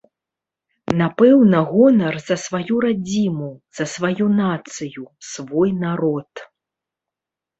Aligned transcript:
Напэўна, 1.01 1.59
гонар 1.73 2.15
за 2.29 2.37
сваю 2.45 2.75
радзіму, 2.87 3.49
за 3.79 3.85
сваю 3.93 4.25
нацыю, 4.39 5.03
свой 5.33 5.69
народ. 5.85 6.31